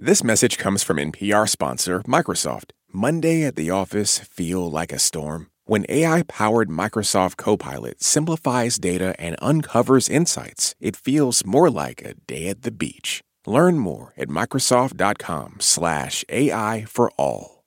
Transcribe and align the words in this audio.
This 0.00 0.22
message 0.22 0.58
comes 0.58 0.84
from 0.84 0.98
NPR 0.98 1.48
sponsor 1.48 2.02
Microsoft. 2.02 2.70
Monday 2.92 3.42
at 3.42 3.56
the 3.56 3.70
office 3.70 4.20
feel 4.20 4.70
like 4.70 4.92
a 4.92 4.98
storm? 5.00 5.50
When 5.64 5.86
AI 5.88 6.22
powered 6.22 6.68
Microsoft 6.68 7.36
Copilot 7.36 8.00
simplifies 8.00 8.78
data 8.78 9.16
and 9.18 9.34
uncovers 9.42 10.08
insights, 10.08 10.76
it 10.78 10.94
feels 10.94 11.44
more 11.44 11.68
like 11.68 12.00
a 12.02 12.14
day 12.28 12.46
at 12.46 12.62
the 12.62 12.70
beach. 12.70 13.22
Learn 13.44 13.80
more 13.80 14.14
at 14.16 14.28
Microsoft.com/slash 14.28 16.24
AI 16.28 16.84
for 16.88 17.10
all. 17.18 17.57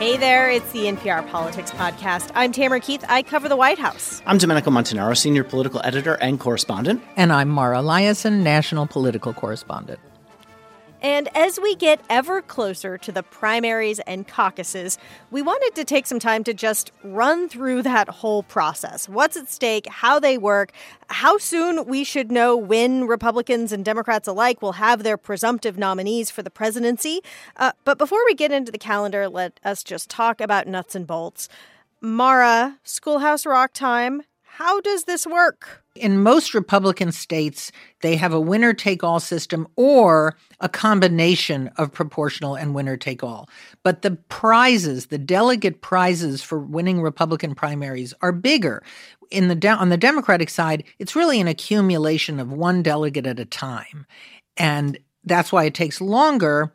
Hey 0.00 0.16
there, 0.16 0.48
it's 0.48 0.72
the 0.72 0.84
NPR 0.84 1.28
Politics 1.30 1.72
Podcast. 1.72 2.30
I'm 2.34 2.52
Tamara 2.52 2.80
Keith. 2.80 3.04
I 3.06 3.22
cover 3.22 3.50
the 3.50 3.56
White 3.56 3.78
House. 3.78 4.22
I'm 4.24 4.38
Domenico 4.38 4.70
Montanaro, 4.70 5.14
senior 5.14 5.44
political 5.44 5.82
editor 5.84 6.14
and 6.22 6.40
correspondent. 6.40 7.02
And 7.18 7.30
I'm 7.30 7.50
Mara 7.50 7.80
Liasson, 7.80 8.40
national 8.40 8.86
political 8.86 9.34
correspondent. 9.34 10.00
And 11.02 11.28
as 11.34 11.58
we 11.58 11.74
get 11.74 12.00
ever 12.10 12.42
closer 12.42 12.98
to 12.98 13.12
the 13.12 13.22
primaries 13.22 14.00
and 14.00 14.28
caucuses, 14.28 14.98
we 15.30 15.40
wanted 15.40 15.74
to 15.76 15.84
take 15.84 16.06
some 16.06 16.18
time 16.18 16.44
to 16.44 16.52
just 16.52 16.92
run 17.02 17.48
through 17.48 17.82
that 17.82 18.08
whole 18.08 18.42
process. 18.42 19.08
What's 19.08 19.36
at 19.36 19.48
stake, 19.48 19.86
how 19.88 20.20
they 20.20 20.36
work, 20.36 20.72
how 21.08 21.38
soon 21.38 21.86
we 21.86 22.04
should 22.04 22.30
know 22.30 22.56
when 22.56 23.06
Republicans 23.06 23.72
and 23.72 23.84
Democrats 23.84 24.28
alike 24.28 24.60
will 24.60 24.72
have 24.72 25.02
their 25.02 25.16
presumptive 25.16 25.78
nominees 25.78 26.30
for 26.30 26.42
the 26.42 26.50
presidency. 26.50 27.20
Uh, 27.56 27.72
but 27.84 27.96
before 27.96 28.24
we 28.26 28.34
get 28.34 28.52
into 28.52 28.70
the 28.70 28.78
calendar, 28.78 29.28
let 29.28 29.58
us 29.64 29.82
just 29.82 30.10
talk 30.10 30.40
about 30.40 30.66
nuts 30.66 30.94
and 30.94 31.06
bolts. 31.06 31.48
Mara, 32.02 32.78
Schoolhouse 32.82 33.44
Rock 33.46 33.72
time. 33.72 34.22
How 34.60 34.78
does 34.82 35.04
this 35.04 35.26
work? 35.26 35.82
In 35.96 36.22
most 36.22 36.52
Republican 36.52 37.12
states, 37.12 37.72
they 38.02 38.16
have 38.16 38.34
a 38.34 38.38
winner 38.38 38.74
take 38.74 39.02
all 39.02 39.18
system 39.18 39.66
or 39.74 40.36
a 40.60 40.68
combination 40.68 41.68
of 41.78 41.90
proportional 41.90 42.56
and 42.56 42.74
winner 42.74 42.98
take 42.98 43.24
all. 43.24 43.48
But 43.84 44.02
the 44.02 44.10
prizes, 44.28 45.06
the 45.06 45.16
delegate 45.16 45.80
prizes 45.80 46.42
for 46.42 46.58
winning 46.58 47.00
Republican 47.00 47.54
primaries 47.54 48.12
are 48.20 48.32
bigger. 48.32 48.82
In 49.30 49.48
the 49.48 49.68
on 49.70 49.88
the 49.88 49.96
Democratic 49.96 50.50
side, 50.50 50.84
it's 50.98 51.16
really 51.16 51.40
an 51.40 51.48
accumulation 51.48 52.38
of 52.38 52.52
one 52.52 52.82
delegate 52.82 53.26
at 53.26 53.40
a 53.40 53.46
time. 53.46 54.04
And 54.58 54.98
that's 55.24 55.52
why 55.52 55.64
it 55.64 55.74
takes 55.74 56.02
longer 56.02 56.70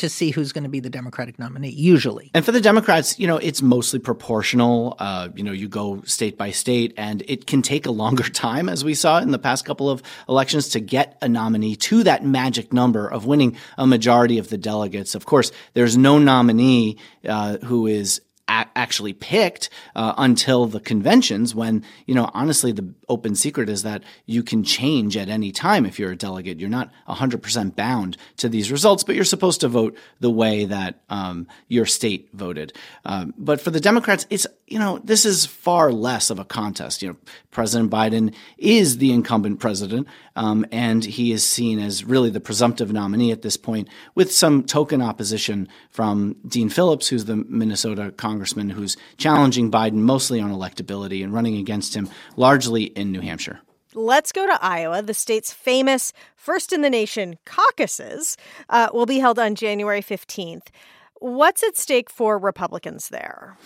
to 0.00 0.08
see 0.08 0.30
who's 0.30 0.52
going 0.52 0.64
to 0.64 0.70
be 0.70 0.80
the 0.80 0.90
Democratic 0.90 1.38
nominee, 1.38 1.70
usually. 1.70 2.30
And 2.34 2.44
for 2.44 2.52
the 2.52 2.60
Democrats, 2.60 3.18
you 3.18 3.26
know, 3.26 3.36
it's 3.36 3.62
mostly 3.62 3.98
proportional. 3.98 4.96
Uh, 4.98 5.28
you 5.34 5.44
know, 5.44 5.52
you 5.52 5.68
go 5.68 6.02
state 6.04 6.36
by 6.36 6.50
state, 6.50 6.92
and 6.96 7.22
it 7.28 7.46
can 7.46 7.62
take 7.62 7.86
a 7.86 7.90
longer 7.90 8.22
time, 8.28 8.68
as 8.68 8.84
we 8.84 8.94
saw 8.94 9.18
in 9.18 9.30
the 9.30 9.38
past 9.38 9.64
couple 9.64 9.88
of 9.88 10.02
elections, 10.28 10.68
to 10.70 10.80
get 10.80 11.16
a 11.22 11.28
nominee 11.28 11.76
to 11.76 12.02
that 12.04 12.24
magic 12.24 12.72
number 12.72 13.06
of 13.06 13.26
winning 13.26 13.56
a 13.78 13.86
majority 13.86 14.38
of 14.38 14.48
the 14.48 14.58
delegates. 14.58 15.14
Of 15.14 15.26
course, 15.26 15.52
there's 15.74 15.96
no 15.96 16.18
nominee 16.18 16.98
uh, 17.26 17.58
who 17.58 17.86
is 17.86 18.20
actually 18.50 19.12
picked 19.12 19.70
uh, 19.94 20.14
until 20.18 20.66
the 20.66 20.80
conventions 20.80 21.54
when 21.54 21.84
you 22.06 22.14
know 22.14 22.30
honestly 22.34 22.72
the 22.72 22.92
open 23.08 23.34
secret 23.34 23.68
is 23.68 23.82
that 23.82 24.02
you 24.26 24.42
can 24.42 24.62
change 24.64 25.16
at 25.16 25.28
any 25.28 25.52
time 25.52 25.86
if 25.86 25.98
you're 25.98 26.12
a 26.12 26.16
delegate. 26.16 26.60
You're 26.60 26.68
not 26.68 26.90
100% 27.08 27.76
bound 27.76 28.16
to 28.38 28.48
these 28.48 28.72
results 28.72 29.04
but 29.04 29.14
you're 29.14 29.24
supposed 29.24 29.60
to 29.60 29.68
vote 29.68 29.96
the 30.20 30.30
way 30.30 30.64
that 30.64 31.00
um, 31.08 31.46
your 31.68 31.86
state 31.86 32.28
voted. 32.32 32.72
Um, 33.04 33.34
but 33.38 33.60
for 33.60 33.70
the 33.70 33.80
democrats 33.80 34.26
it's 34.30 34.46
you 34.66 34.78
know 34.78 35.00
this 35.04 35.24
is 35.24 35.46
far 35.46 35.92
less 35.92 36.30
of 36.30 36.38
a 36.38 36.44
contest. 36.44 37.02
You 37.02 37.10
know 37.10 37.16
president 37.50 37.90
biden 37.90 38.34
is 38.58 38.98
the 38.98 39.12
incumbent 39.12 39.60
president 39.60 40.06
um, 40.36 40.66
and 40.72 41.04
he 41.04 41.32
is 41.32 41.46
seen 41.46 41.78
as 41.78 42.04
really 42.04 42.30
the 42.30 42.40
presumptive 42.40 42.92
nominee 42.92 43.32
at 43.32 43.42
this 43.42 43.56
point 43.56 43.88
with 44.14 44.32
some 44.32 44.62
token 44.62 45.02
opposition 45.02 45.68
from 45.90 46.36
dean 46.46 46.68
phillips 46.68 47.08
who's 47.08 47.24
the 47.24 47.36
minnesota 47.36 48.12
congressman 48.16 48.39
congressman 48.40 48.70
who's 48.70 48.96
challenging 49.18 49.70
Biden 49.70 49.96
mostly 49.96 50.40
on 50.40 50.50
electability 50.50 51.22
and 51.22 51.30
running 51.30 51.58
against 51.58 51.94
him 51.94 52.08
largely 52.36 52.84
in 52.84 53.12
New 53.12 53.20
Hampshire. 53.20 53.60
Let's 53.92 54.32
go 54.32 54.46
to 54.46 54.58
Iowa. 54.64 55.02
The 55.02 55.12
state's 55.12 55.52
famous 55.52 56.14
first 56.36 56.72
in 56.72 56.80
the 56.80 56.88
nation 56.88 57.36
caucuses 57.44 58.38
uh, 58.70 58.88
will 58.94 59.04
be 59.04 59.18
held 59.18 59.38
on 59.38 59.56
January 59.56 60.00
15th. 60.00 60.68
What's 61.16 61.62
at 61.62 61.76
stake 61.76 62.08
for 62.08 62.38
Republicans 62.38 63.10
there? 63.10 63.58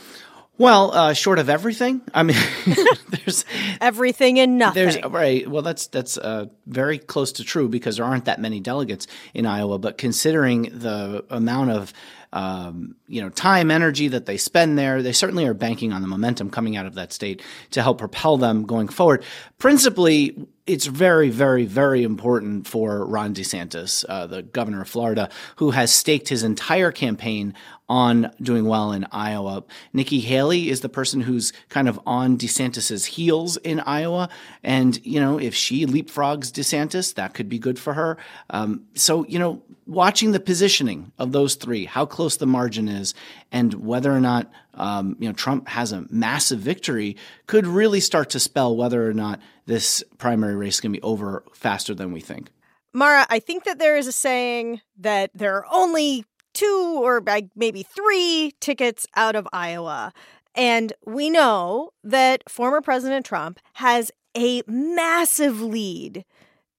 Well, 0.59 0.93
uh, 0.93 1.13
short 1.13 1.39
of 1.39 1.49
everything, 1.49 2.01
I 2.13 2.25
mean, 2.25 2.37
there's 3.09 3.45
everything 3.81 4.41
and 4.41 4.59
nothing. 4.59 4.83
There's 4.83 5.03
right. 5.05 5.49
Well, 5.49 5.63
that's 5.63 5.89
that's 5.89 6.17
uh, 6.17 6.47
very 6.67 6.99
close 6.99 7.33
to 7.33 7.45
true 7.45 7.69
because 7.69 7.97
there 7.97 8.07
aren't 8.07 8.27
that 8.27 8.41
many 8.41 8.61
delegates 8.61 9.09
in 9.35 9.47
Iowa. 9.47 9.79
But 9.81 9.99
considering 9.99 10.63
the 10.63 11.25
amount 11.29 11.71
of 11.71 11.93
um, 12.35 12.97
you 13.07 13.23
know 13.23 13.31
time, 13.31 13.71
energy 13.71 14.09
that 14.09 14.27
they 14.27 14.37
spend 14.37 14.77
there, 14.77 15.03
they 15.03 15.13
certainly 15.13 15.47
are 15.47 15.55
banking 15.55 15.93
on 15.93 16.03
the 16.03 16.09
momentum 16.09 16.51
coming 16.51 16.77
out 16.77 16.85
of 16.85 16.95
that 16.95 17.13
state 17.13 17.41
to 17.71 17.81
help 17.81 17.99
propel 17.99 18.37
them 18.37 18.67
going 18.67 18.89
forward. 18.89 19.25
Principally, 19.59 20.37
it's 20.67 20.87
very, 20.87 21.29
very, 21.29 21.65
very 21.65 22.03
important 22.03 22.67
for 22.67 23.07
Ron 23.07 23.35
DeSantis, 23.35 24.05
uh, 24.09 24.27
the 24.27 24.43
governor 24.43 24.83
of 24.83 24.89
Florida, 24.89 25.29
who 25.57 25.71
has 25.71 25.95
staked 25.95 26.29
his 26.29 26.43
entire 26.43 26.91
campaign 26.91 27.55
on 27.89 28.31
doing 28.41 28.65
well 28.65 28.93
in 28.93 29.07
Iowa. 29.13 29.63
Nikki 29.93 30.21
Haley 30.21 30.71
is 30.71 30.81
the 30.81 30.89
person 30.89 31.21
who's 31.21 31.53
kind 31.69 31.89
of 31.89 32.01
on 32.07 32.39
DeSantis's 32.39 33.05
heels 33.05 33.59
in 33.59 33.79
Iowa, 33.81 34.31
and 34.63 35.05
you 35.05 35.21
know 35.21 35.39
if 35.39 35.55
she 35.55 35.87
leapfrogs 35.87 36.51
DeSantis, 36.51 37.15
that 37.15 37.35
could 37.35 37.49
be 37.49 37.59
good 37.59 37.79
for 37.79 37.93
her. 37.93 38.17
Um, 38.51 38.87
so 38.95 39.27
you 39.27 39.39
know, 39.39 39.63
watching 39.87 40.33
the 40.33 40.41
positioning 40.41 41.13
of 41.19 41.33
those 41.33 41.55
three, 41.55 41.85
how 41.85 42.07
close 42.07 42.37
the 42.37 42.47
margin 42.47 42.89
is, 42.89 43.15
and 43.53 43.75
whether 43.75 44.13
or 44.13 44.21
not 44.21 44.51
um, 44.75 45.17
you 45.19 45.29
know 45.29 45.35
Trump 45.35 45.69
has 45.69 45.93
a 45.93 46.07
massive 46.11 46.61
victory, 46.61 47.17
could 47.47 47.67
really 47.67 48.01
start 48.01 48.31
to 48.31 48.41
spell 48.41 48.77
whether 48.77 49.09
or 49.09 49.15
not 49.15 49.41
this 49.67 50.03
primary 50.19 50.57
race 50.57 50.81
can 50.81 50.93
be 50.93 51.01
over 51.03 51.45
faster 51.53 51.95
than 51.95 52.13
we 52.13 52.21
think. 52.21 52.51
Mara, 52.93 53.27
I 53.29 53.41
think 53.41 53.65
that 53.65 53.79
there 53.79 53.97
is 53.97 54.07
a 54.07 54.13
saying 54.13 54.81
that 54.99 55.31
there 55.35 55.57
are 55.57 55.67
only 55.73 56.25
two 56.53 57.01
or 57.03 57.23
maybe 57.57 57.83
three 57.83 58.55
tickets 58.61 59.07
out 59.17 59.37
of 59.37 59.49
Iowa. 59.53 60.13
And 60.55 60.93
we 61.05 61.29
know 61.29 61.91
that 62.05 62.49
former 62.49 62.81
President 62.81 63.27
Trump 63.27 63.59
has 63.75 64.13
a 64.37 64.63
massive 64.69 65.61
lead 65.61 66.25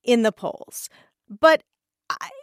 in 0.03 0.23
the 0.23 0.31
polls. 0.31 0.89
But 1.29 1.63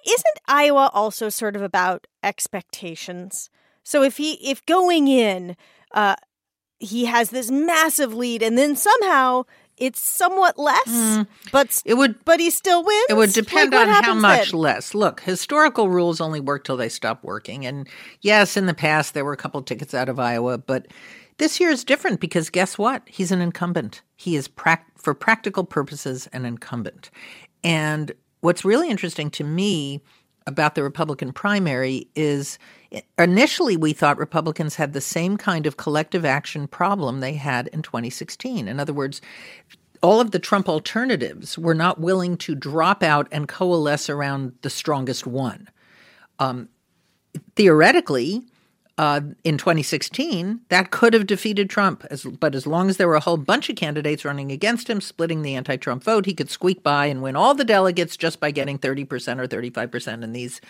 isn't 0.06 0.38
Iowa 0.46 0.90
also 0.92 1.28
sort 1.28 1.56
of 1.56 1.62
about 1.62 2.06
expectations? 2.22 3.50
So 3.84 4.02
if 4.02 4.16
he 4.16 4.32
if 4.50 4.64
going 4.66 5.08
in 5.08 5.56
uh, 5.92 6.16
he 6.78 7.04
has 7.04 7.30
this 7.30 7.50
massive 7.50 8.14
lead 8.14 8.42
and 8.42 8.58
then 8.58 8.76
somehow 8.76 9.44
it's 9.78 10.00
somewhat 10.00 10.58
less, 10.58 10.88
mm. 10.88 11.26
but 11.50 11.82
it 11.84 11.94
would, 11.94 12.24
but 12.24 12.40
he 12.40 12.50
still 12.50 12.84
wins. 12.84 13.06
It 13.08 13.16
would 13.16 13.32
depend 13.32 13.72
like, 13.72 13.88
on 13.88 14.04
how 14.04 14.14
much 14.14 14.50
then? 14.50 14.60
less. 14.60 14.94
Look, 14.94 15.20
historical 15.20 15.88
rules 15.88 16.20
only 16.20 16.40
work 16.40 16.64
till 16.64 16.76
they 16.76 16.88
stop 16.88 17.24
working, 17.24 17.64
and 17.64 17.88
yes, 18.20 18.56
in 18.56 18.66
the 18.66 18.74
past 18.74 19.14
there 19.14 19.24
were 19.24 19.32
a 19.32 19.36
couple 19.36 19.62
tickets 19.62 19.94
out 19.94 20.08
of 20.08 20.18
Iowa, 20.18 20.58
but 20.58 20.88
this 21.38 21.58
year 21.58 21.70
is 21.70 21.84
different 21.84 22.20
because 22.20 22.50
guess 22.50 22.76
what? 22.76 23.02
He's 23.06 23.32
an 23.32 23.40
incumbent. 23.40 24.02
He 24.16 24.36
is 24.36 24.46
pra- 24.46 24.84
for 24.96 25.14
practical 25.14 25.64
purposes 25.64 26.28
an 26.32 26.44
incumbent, 26.44 27.10
and 27.64 28.12
what's 28.42 28.64
really 28.64 28.90
interesting 28.90 29.30
to 29.30 29.44
me 29.44 30.02
about 30.46 30.74
the 30.74 30.82
Republican 30.82 31.32
primary 31.32 32.08
is 32.14 32.58
initially 33.18 33.76
we 33.76 33.92
thought 33.92 34.18
Republicans 34.18 34.74
had 34.74 34.92
the 34.92 35.00
same 35.00 35.36
kind 35.36 35.66
of 35.66 35.76
collective 35.76 36.24
action 36.24 36.66
problem 36.66 37.20
they 37.20 37.34
had 37.34 37.68
in 37.68 37.80
2016. 37.80 38.68
In 38.68 38.78
other 38.78 38.92
words, 38.92 39.20
all 40.02 40.20
of 40.20 40.32
the 40.32 40.40
Trump 40.40 40.68
alternatives 40.68 41.56
were 41.56 41.74
not 41.74 42.00
willing 42.00 42.36
to 42.36 42.54
drop 42.56 43.02
out 43.04 43.28
and 43.30 43.46
coalesce 43.46 44.10
around 44.10 44.52
the 44.62 44.70
strongest 44.70 45.26
one. 45.26 45.68
Um, 46.40 46.68
theoretically, 47.54 48.42
uh, 48.98 49.20
in 49.44 49.58
2016, 49.58 50.60
that 50.68 50.90
could 50.90 51.14
have 51.14 51.26
defeated 51.26 51.70
Trump. 51.70 52.04
As, 52.10 52.24
but 52.24 52.54
as 52.54 52.66
long 52.66 52.90
as 52.90 52.96
there 52.96 53.08
were 53.08 53.14
a 53.14 53.20
whole 53.20 53.36
bunch 53.36 53.68
of 53.70 53.76
candidates 53.76 54.24
running 54.24 54.52
against 54.52 54.88
him, 54.88 55.00
splitting 55.00 55.42
the 55.42 55.54
anti 55.54 55.76
Trump 55.76 56.04
vote, 56.04 56.26
he 56.26 56.34
could 56.34 56.50
squeak 56.50 56.82
by 56.82 57.06
and 57.06 57.22
win 57.22 57.36
all 57.36 57.54
the 57.54 57.64
delegates 57.64 58.16
just 58.16 58.40
by 58.40 58.50
getting 58.50 58.78
30% 58.78 59.06
or 59.38 59.46
35% 59.46 60.22
in 60.22 60.32
these 60.32 60.60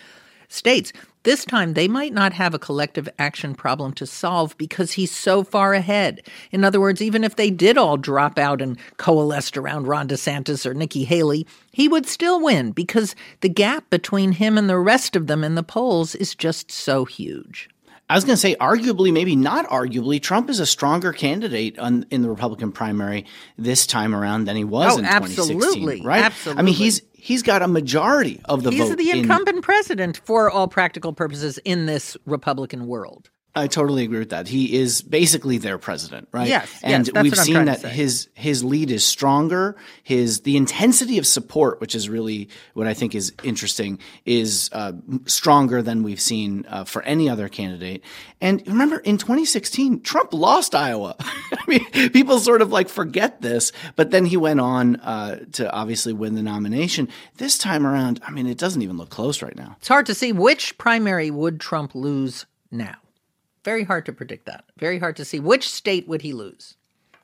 states. 0.47 0.93
This 1.23 1.45
time, 1.45 1.73
they 1.73 1.87
might 1.87 2.13
not 2.13 2.33
have 2.33 2.53
a 2.53 2.59
collective 2.59 3.09
action 3.17 3.55
problem 3.55 3.93
to 3.93 4.05
solve 4.05 4.57
because 4.57 4.93
he's 4.93 5.11
so 5.11 5.43
far 5.43 5.73
ahead. 5.73 6.21
In 6.51 6.63
other 6.63 6.79
words, 6.79 7.01
even 7.01 7.23
if 7.23 7.35
they 7.35 7.49
did 7.49 7.77
all 7.77 7.97
drop 7.97 8.37
out 8.37 8.61
and 8.61 8.77
coalesced 8.97 9.57
around 9.57 9.87
Ron 9.87 10.07
DeSantis 10.07 10.65
or 10.65 10.73
Nikki 10.73 11.05
Haley, 11.05 11.47
he 11.71 11.87
would 11.87 12.05
still 12.05 12.41
win 12.41 12.71
because 12.71 13.15
the 13.41 13.49
gap 13.49 13.89
between 13.89 14.33
him 14.33 14.57
and 14.57 14.69
the 14.69 14.77
rest 14.77 15.15
of 15.15 15.27
them 15.27 15.43
in 15.43 15.55
the 15.55 15.63
polls 15.63 16.13
is 16.15 16.35
just 16.35 16.71
so 16.71 17.05
huge. 17.05 17.69
I 18.13 18.15
was 18.15 18.25
going 18.25 18.35
to 18.35 18.39
say, 18.39 18.55
arguably, 18.57 19.11
maybe 19.11 19.35
not 19.35 19.67
arguably, 19.69 20.21
Trump 20.21 20.47
is 20.51 20.59
a 20.59 20.67
stronger 20.67 21.13
candidate 21.13 21.79
on, 21.79 22.05
in 22.11 22.21
the 22.21 22.29
Republican 22.29 22.71
primary 22.71 23.25
this 23.57 23.87
time 23.87 24.13
around 24.13 24.45
than 24.45 24.55
he 24.55 24.63
was 24.63 24.93
oh, 24.93 24.99
in 24.99 25.05
absolutely, 25.05 25.55
2016. 25.55 26.05
Right? 26.05 26.23
Absolutely. 26.23 26.59
I 26.59 26.63
mean, 26.63 26.75
he's 26.75 27.01
he's 27.13 27.41
got 27.41 27.63
a 27.63 27.67
majority 27.67 28.39
of 28.45 28.61
the 28.61 28.69
he's 28.69 28.87
vote. 28.87 28.99
He's 28.99 29.11
the 29.13 29.17
incumbent 29.17 29.55
in, 29.55 29.61
president 29.63 30.17
for 30.25 30.51
all 30.51 30.67
practical 30.67 31.11
purposes 31.11 31.57
in 31.65 31.87
this 31.87 32.15
Republican 32.27 32.85
world. 32.85 33.31
I 33.55 33.67
totally 33.67 34.03
agree 34.03 34.17
with 34.17 34.31
that. 34.31 34.47
He 34.47 34.75
is 34.79 35.03
basically 35.03 35.59
their 35.59 35.77
president, 35.77 36.27
right? 36.31 36.47
Yes, 36.47 36.79
and 36.81 37.07
yes, 37.07 37.23
we've 37.23 37.37
seen 37.37 37.65
that 37.65 37.81
his 37.81 38.27
his 38.33 38.63
lead 38.63 38.89
is 38.89 39.05
stronger. 39.05 39.75
His 40.01 40.41
the 40.41 40.57
intensity 40.57 41.19
of 41.19 41.27
support, 41.27 41.79
which 41.79 41.93
is 41.93 42.09
really 42.09 42.49
what 42.73 42.87
I 42.87 42.95
think 42.95 43.13
is 43.13 43.31
interesting, 43.43 43.99
is 44.25 44.71
uh, 44.73 44.93
stronger 45.27 45.83
than 45.83 46.01
we've 46.01 46.19
seen 46.19 46.65
uh, 46.67 46.83
for 46.85 47.03
any 47.03 47.29
other 47.29 47.47
candidate. 47.47 48.03
And 48.41 48.65
remember, 48.65 48.97
in 48.97 49.19
2016, 49.19 50.01
Trump 50.01 50.33
lost 50.33 50.73
Iowa. 50.73 51.15
I 51.19 51.63
mean, 51.67 51.85
people 52.09 52.39
sort 52.39 52.63
of 52.63 52.71
like 52.71 52.89
forget 52.89 53.43
this, 53.43 53.71
but 53.95 54.09
then 54.09 54.25
he 54.25 54.35
went 54.35 54.61
on 54.61 54.95
uh, 54.95 55.45
to 55.53 55.71
obviously 55.71 56.13
win 56.13 56.33
the 56.33 56.41
nomination. 56.43 57.07
This 57.37 57.59
time 57.59 57.85
around, 57.85 58.19
I 58.25 58.31
mean, 58.31 58.47
it 58.47 58.57
doesn't 58.57 58.81
even 58.81 58.97
look 58.97 59.11
close 59.11 59.43
right 59.43 59.55
now. 59.55 59.75
It's 59.77 59.87
hard 59.87 60.07
to 60.07 60.15
see 60.15 60.31
which 60.31 60.75
primary 60.79 61.29
would 61.29 61.59
Trump 61.59 61.93
lose 61.93 62.47
now. 62.71 62.95
Very 63.63 63.83
hard 63.83 64.05
to 64.05 64.13
predict 64.13 64.45
that. 64.45 64.65
Very 64.77 64.99
hard 64.99 65.15
to 65.17 65.25
see 65.25 65.39
which 65.39 65.69
state 65.69 66.07
would 66.07 66.21
he 66.21 66.33
lose. 66.33 66.75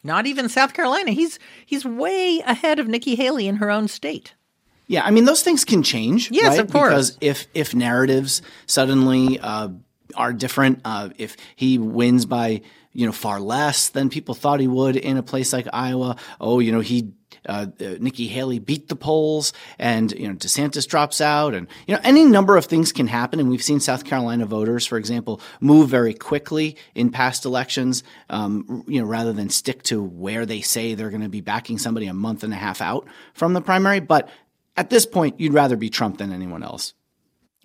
Not 0.03 0.25
even 0.25 0.47
South 0.47 0.73
Carolina. 0.73 1.11
He's 1.11 1.39
he's 1.65 1.85
way 1.85 2.41
ahead 2.45 2.79
of 2.79 2.87
Nikki 2.87 3.15
Haley 3.15 3.47
in 3.47 3.57
her 3.57 3.69
own 3.69 3.87
state. 3.87 4.33
Yeah, 4.87 5.03
I 5.03 5.11
mean 5.11 5.25
those 5.25 5.43
things 5.43 5.65
can 5.65 5.83
change. 5.83 6.31
Yes, 6.31 6.57
right? 6.57 6.59
of 6.59 6.71
course. 6.71 7.11
Because 7.11 7.17
if 7.21 7.47
if 7.53 7.75
narratives 7.75 8.41
suddenly 8.65 9.39
uh, 9.39 9.69
are 10.15 10.33
different, 10.33 10.81
uh, 10.85 11.09
if 11.17 11.35
he 11.55 11.77
wins 11.77 12.25
by 12.25 12.61
you 12.93 13.05
know 13.05 13.11
far 13.11 13.39
less 13.39 13.89
than 13.89 14.09
people 14.09 14.35
thought 14.35 14.59
he 14.59 14.67
would 14.67 14.95
in 14.95 15.17
a 15.17 15.23
place 15.23 15.53
like 15.53 15.67
Iowa, 15.71 16.15
oh 16.39 16.59
you 16.59 16.71
know 16.71 16.79
he 16.79 17.13
uh, 17.45 17.67
uh, 17.79 17.95
Nikki 17.99 18.27
Haley 18.27 18.59
beat 18.59 18.87
the 18.87 18.95
polls, 18.95 19.53
and 19.77 20.11
you 20.11 20.27
know 20.27 20.35
DeSantis 20.35 20.87
drops 20.87 21.21
out, 21.21 21.53
and 21.53 21.67
you 21.87 21.95
know 21.95 22.01
any 22.03 22.25
number 22.25 22.57
of 22.57 22.65
things 22.65 22.91
can 22.91 23.07
happen. 23.07 23.39
And 23.39 23.49
we've 23.49 23.63
seen 23.63 23.79
South 23.79 24.05
Carolina 24.05 24.45
voters, 24.45 24.85
for 24.85 24.97
example, 24.97 25.41
move 25.59 25.89
very 25.89 26.13
quickly 26.13 26.75
in 26.95 27.11
past 27.11 27.45
elections. 27.45 28.03
Um, 28.29 28.83
you 28.87 28.99
know, 28.99 29.07
rather 29.07 29.33
than 29.33 29.49
stick 29.49 29.83
to 29.83 30.01
where 30.01 30.45
they 30.45 30.61
say 30.61 30.93
they're 30.93 31.09
going 31.09 31.21
to 31.21 31.29
be 31.29 31.41
backing 31.41 31.77
somebody 31.77 32.07
a 32.07 32.13
month 32.13 32.43
and 32.43 32.53
a 32.53 32.57
half 32.57 32.81
out 32.81 33.07
from 33.33 33.53
the 33.53 33.61
primary. 33.61 33.99
But 33.99 34.29
at 34.75 34.89
this 34.89 35.05
point, 35.05 35.39
you'd 35.39 35.53
rather 35.53 35.75
be 35.75 35.89
Trump 35.89 36.17
than 36.17 36.31
anyone 36.31 36.63
else. 36.63 36.93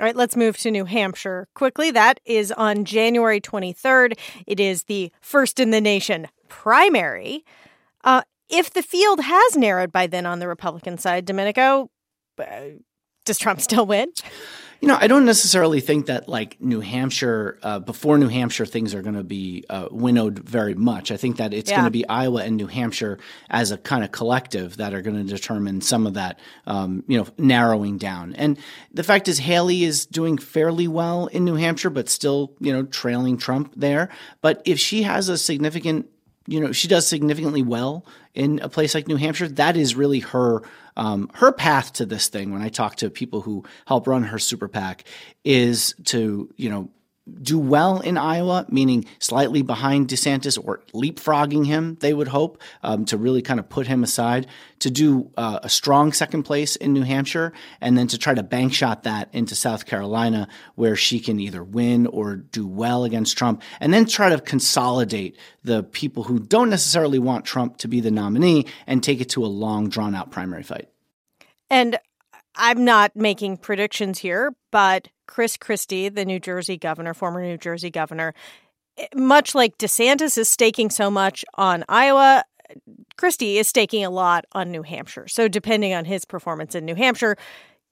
All 0.00 0.04
right, 0.04 0.16
let's 0.16 0.34
move 0.34 0.58
to 0.58 0.72
New 0.72 0.86
Hampshire 0.86 1.46
quickly. 1.54 1.92
That 1.92 2.18
is 2.24 2.50
on 2.50 2.84
January 2.84 3.40
23rd. 3.40 4.18
It 4.44 4.58
is 4.58 4.84
the 4.84 5.12
first 5.20 5.60
in 5.60 5.70
the 5.70 5.80
nation 5.80 6.26
primary. 6.48 7.44
Uh, 8.02 8.22
if 8.48 8.72
the 8.72 8.82
field 8.82 9.20
has 9.20 9.56
narrowed 9.56 9.92
by 9.92 10.08
then 10.08 10.26
on 10.26 10.40
the 10.40 10.48
Republican 10.48 10.98
side, 10.98 11.24
Domenico, 11.24 11.90
uh, 12.38 12.44
does 13.24 13.38
Trump 13.38 13.60
still 13.60 13.86
win? 13.86 14.08
You 14.84 14.88
know, 14.88 14.98
I 15.00 15.06
don't 15.06 15.24
necessarily 15.24 15.80
think 15.80 16.04
that 16.06 16.28
like 16.28 16.60
New 16.60 16.80
Hampshire, 16.80 17.58
uh, 17.62 17.78
before 17.78 18.18
New 18.18 18.28
Hampshire, 18.28 18.66
things 18.66 18.94
are 18.94 19.00
going 19.00 19.14
to 19.14 19.24
be 19.24 19.64
uh, 19.70 19.88
winnowed 19.90 20.40
very 20.40 20.74
much. 20.74 21.10
I 21.10 21.16
think 21.16 21.38
that 21.38 21.54
it's 21.54 21.70
yeah. 21.70 21.76
going 21.76 21.86
to 21.86 21.90
be 21.90 22.06
Iowa 22.06 22.42
and 22.42 22.58
New 22.58 22.66
Hampshire 22.66 23.18
as 23.48 23.70
a 23.70 23.78
kind 23.78 24.04
of 24.04 24.12
collective 24.12 24.76
that 24.76 24.92
are 24.92 25.00
going 25.00 25.16
to 25.16 25.24
determine 25.24 25.80
some 25.80 26.06
of 26.06 26.12
that, 26.14 26.38
um, 26.66 27.02
you 27.08 27.16
know, 27.16 27.26
narrowing 27.38 27.96
down. 27.96 28.34
And 28.34 28.58
the 28.92 29.02
fact 29.02 29.26
is, 29.26 29.38
Haley 29.38 29.84
is 29.84 30.04
doing 30.04 30.36
fairly 30.36 30.86
well 30.86 31.28
in 31.28 31.46
New 31.46 31.54
Hampshire, 31.54 31.88
but 31.88 32.10
still, 32.10 32.52
you 32.60 32.70
know, 32.70 32.82
trailing 32.82 33.38
Trump 33.38 33.72
there. 33.74 34.10
But 34.42 34.60
if 34.66 34.78
she 34.78 35.04
has 35.04 35.30
a 35.30 35.38
significant 35.38 36.10
you 36.46 36.60
know 36.60 36.72
she 36.72 36.88
does 36.88 37.06
significantly 37.06 37.62
well 37.62 38.04
in 38.34 38.58
a 38.60 38.68
place 38.68 38.94
like 38.94 39.08
New 39.08 39.16
Hampshire. 39.16 39.48
That 39.48 39.76
is 39.76 39.94
really 39.94 40.20
her 40.20 40.62
um, 40.96 41.30
her 41.34 41.52
path 41.52 41.92
to 41.94 42.06
this 42.06 42.28
thing. 42.28 42.52
When 42.52 42.62
I 42.62 42.68
talk 42.68 42.96
to 42.96 43.10
people 43.10 43.40
who 43.40 43.64
help 43.86 44.06
run 44.06 44.24
her 44.24 44.38
super 44.38 44.68
PAC, 44.68 45.04
is 45.44 45.94
to 46.04 46.48
you 46.56 46.70
know 46.70 46.88
do 47.40 47.58
well 47.58 48.00
in 48.00 48.18
Iowa, 48.18 48.66
meaning 48.68 49.06
slightly 49.18 49.62
behind 49.62 50.08
DeSantis 50.08 50.62
or 50.62 50.82
leapfrogging 50.92 51.66
him, 51.66 51.96
they 52.00 52.12
would 52.12 52.28
hope, 52.28 52.60
um, 52.82 53.06
to 53.06 53.16
really 53.16 53.40
kind 53.40 53.58
of 53.58 53.68
put 53.68 53.86
him 53.86 54.02
aside, 54.02 54.46
to 54.80 54.90
do 54.90 55.30
uh, 55.38 55.60
a 55.62 55.68
strong 55.70 56.12
second 56.12 56.42
place 56.42 56.76
in 56.76 56.92
New 56.92 57.02
Hampshire, 57.02 57.54
and 57.80 57.96
then 57.96 58.06
to 58.08 58.18
try 58.18 58.34
to 58.34 58.42
bank 58.42 58.74
shot 58.74 59.04
that 59.04 59.30
into 59.32 59.54
South 59.54 59.86
Carolina, 59.86 60.48
where 60.74 60.96
she 60.96 61.18
can 61.18 61.40
either 61.40 61.64
win 61.64 62.06
or 62.08 62.36
do 62.36 62.66
well 62.66 63.04
against 63.04 63.38
Trump, 63.38 63.62
and 63.80 63.94
then 63.94 64.04
try 64.04 64.28
to 64.28 64.40
consolidate 64.40 65.38
the 65.62 65.82
people 65.82 66.24
who 66.24 66.38
don't 66.38 66.68
necessarily 66.68 67.18
want 67.18 67.46
Trump 67.46 67.78
to 67.78 67.88
be 67.88 68.00
the 68.00 68.10
nominee 68.10 68.66
and 68.86 69.02
take 69.02 69.22
it 69.22 69.30
to 69.30 69.44
a 69.44 69.46
long, 69.46 69.88
drawn 69.88 70.14
out 70.14 70.30
primary 70.30 70.62
fight. 70.62 70.88
And 71.70 71.98
I'm 72.54 72.84
not 72.84 73.16
making 73.16 73.56
predictions 73.56 74.18
here, 74.18 74.54
but 74.70 75.08
Chris 75.26 75.56
Christie, 75.56 76.08
the 76.08 76.24
New 76.24 76.38
Jersey 76.38 76.76
governor, 76.76 77.14
former 77.14 77.42
New 77.42 77.58
Jersey 77.58 77.90
governor, 77.90 78.34
eh, 78.98 79.06
much 79.14 79.54
like 79.54 79.78
DeSantis 79.78 80.38
is 80.38 80.48
staking 80.48 80.90
so 80.90 81.10
much 81.10 81.44
on 81.54 81.84
Iowa, 81.88 82.44
Christie 83.16 83.58
is 83.58 83.68
staking 83.68 84.04
a 84.04 84.10
lot 84.10 84.44
on 84.52 84.70
New 84.70 84.82
Hampshire. 84.82 85.28
So, 85.28 85.48
depending 85.48 85.94
on 85.94 86.04
his 86.04 86.24
performance 86.24 86.74
in 86.74 86.84
New 86.84 86.94
Hampshire, 86.94 87.36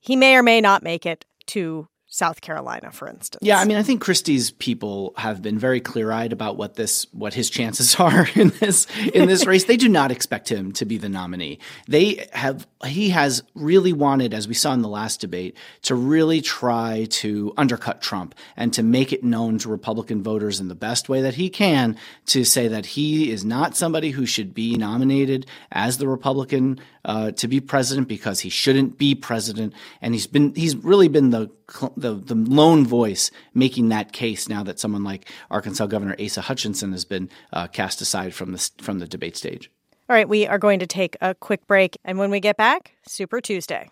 he 0.00 0.16
may 0.16 0.36
or 0.36 0.42
may 0.42 0.60
not 0.60 0.82
make 0.82 1.06
it 1.06 1.24
to 1.48 1.88
South 2.14 2.42
Carolina, 2.42 2.92
for 2.92 3.08
instance. 3.08 3.38
Yeah, 3.40 3.58
I 3.58 3.64
mean, 3.64 3.78
I 3.78 3.82
think 3.82 4.02
Christie's 4.02 4.50
people 4.50 5.14
have 5.16 5.40
been 5.40 5.58
very 5.58 5.80
clear-eyed 5.80 6.30
about 6.30 6.58
what 6.58 6.74
this, 6.74 7.06
what 7.12 7.32
his 7.32 7.48
chances 7.48 7.94
are 7.98 8.28
in 8.34 8.52
this 8.60 8.86
in 9.14 9.28
this 9.28 9.46
race. 9.46 9.64
They 9.64 9.78
do 9.78 9.88
not 9.88 10.12
expect 10.12 10.50
him 10.50 10.72
to 10.72 10.84
be 10.84 10.98
the 10.98 11.08
nominee. 11.08 11.58
They 11.88 12.28
have, 12.34 12.66
he 12.84 13.08
has 13.08 13.42
really 13.54 13.94
wanted, 13.94 14.34
as 14.34 14.46
we 14.46 14.52
saw 14.52 14.74
in 14.74 14.82
the 14.82 14.88
last 14.88 15.20
debate, 15.22 15.56
to 15.82 15.94
really 15.94 16.42
try 16.42 17.06
to 17.12 17.54
undercut 17.56 18.02
Trump 18.02 18.34
and 18.58 18.74
to 18.74 18.82
make 18.82 19.14
it 19.14 19.24
known 19.24 19.56
to 19.58 19.70
Republican 19.70 20.22
voters 20.22 20.60
in 20.60 20.68
the 20.68 20.74
best 20.74 21.08
way 21.08 21.22
that 21.22 21.36
he 21.36 21.48
can 21.48 21.96
to 22.26 22.44
say 22.44 22.68
that 22.68 22.84
he 22.84 23.30
is 23.30 23.42
not 23.42 23.74
somebody 23.74 24.10
who 24.10 24.26
should 24.26 24.52
be 24.52 24.76
nominated 24.76 25.46
as 25.70 25.96
the 25.96 26.08
Republican 26.08 26.78
uh, 27.04 27.32
to 27.32 27.48
be 27.48 27.60
president 27.60 28.08
because 28.08 28.40
he 28.40 28.48
shouldn't 28.48 28.98
be 28.98 29.14
president, 29.14 29.74
and 30.00 30.14
he's 30.14 30.26
been, 30.26 30.54
he's 30.54 30.76
really 30.76 31.08
been 31.08 31.30
the 31.30 31.50
the, 31.96 32.14
the 32.14 32.34
lone 32.34 32.84
voice 32.86 33.30
making 33.54 33.88
that 33.88 34.12
case 34.12 34.48
now 34.48 34.62
that 34.62 34.78
someone 34.78 35.04
like 35.04 35.30
Arkansas 35.50 35.86
Governor 35.86 36.14
Asa 36.22 36.42
Hutchinson 36.42 36.92
has 36.92 37.04
been 37.04 37.30
uh, 37.52 37.66
cast 37.66 38.00
aside 38.00 38.34
from 38.34 38.52
the, 38.52 38.70
from 38.82 38.98
the 38.98 39.06
debate 39.06 39.36
stage. 39.36 39.70
All 40.08 40.16
right, 40.16 40.28
we 40.28 40.46
are 40.46 40.58
going 40.58 40.80
to 40.80 40.86
take 40.86 41.16
a 41.20 41.34
quick 41.34 41.66
break. 41.66 41.96
And 42.04 42.18
when 42.18 42.30
we 42.30 42.40
get 42.40 42.56
back, 42.56 42.92
Super 43.06 43.40
Tuesday. 43.40 43.90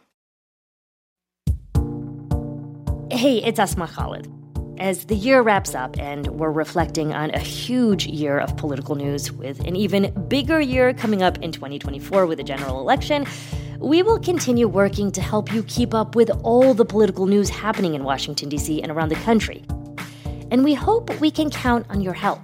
Hey, 3.11 3.39
it's 3.39 3.59
Asma 3.59 3.89
Khalid. 3.89 4.40
As 4.81 5.05
the 5.05 5.15
year 5.15 5.43
wraps 5.43 5.75
up 5.75 5.99
and 5.99 6.27
we're 6.29 6.51
reflecting 6.51 7.13
on 7.13 7.31
a 7.33 7.39
huge 7.39 8.07
year 8.07 8.39
of 8.39 8.57
political 8.57 8.95
news 8.95 9.31
with 9.31 9.61
an 9.67 9.77
even 9.77 10.11
bigger 10.27 10.59
year 10.59 10.95
coming 10.95 11.23
up 11.23 11.37
in 11.43 11.53
2024 11.53 12.25
with 12.25 12.41
a 12.41 12.43
general 12.43 12.81
election, 12.81 13.27
we 13.79 14.03
will 14.03 14.19
continue 14.19 14.67
working 14.67 15.13
to 15.13 15.21
help 15.21 15.53
you 15.53 15.63
keep 15.65 15.93
up 15.93 16.15
with 16.15 16.31
all 16.43 16.73
the 16.73 16.87
political 16.87 17.27
news 17.27 17.51
happening 17.51 17.95
in 17.95 18.05
Washington, 18.05 18.49
D.C. 18.49 18.81
and 18.81 18.91
around 18.91 19.11
the 19.11 19.17
country. 19.17 19.63
And 20.51 20.65
we 20.65 20.73
hope 20.73 21.11
we 21.21 21.31
can 21.31 21.51
count 21.51 21.85
on 21.91 22.01
your 22.01 22.15
help. 22.15 22.41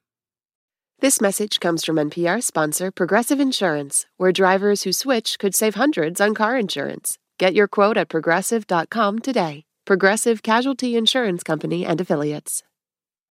This 1.01 1.19
message 1.19 1.59
comes 1.59 1.83
from 1.83 1.95
NPR 1.95 2.43
sponsor 2.43 2.91
Progressive 2.91 3.39
Insurance, 3.39 4.05
where 4.17 4.31
drivers 4.31 4.83
who 4.83 4.93
switch 4.93 5.39
could 5.39 5.55
save 5.55 5.73
hundreds 5.73 6.21
on 6.21 6.35
car 6.35 6.55
insurance. 6.55 7.17
Get 7.39 7.55
your 7.55 7.67
quote 7.67 7.97
at 7.97 8.07
progressive.com 8.07 9.17
today. 9.17 9.63
Progressive 9.83 10.43
Casualty 10.43 10.95
Insurance 10.95 11.41
Company 11.41 11.87
and 11.87 11.99
Affiliates. 11.99 12.61